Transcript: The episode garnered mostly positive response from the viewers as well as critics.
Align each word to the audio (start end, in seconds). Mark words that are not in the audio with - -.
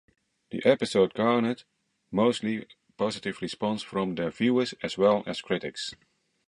The 0.49 0.65
episode 0.65 1.13
garnered 1.13 1.61
mostly 2.09 2.65
positive 2.97 3.39
response 3.39 3.83
from 3.83 4.15
the 4.15 4.31
viewers 4.31 4.73
as 4.81 4.97
well 4.97 5.21
as 5.27 5.41
critics. 5.43 5.93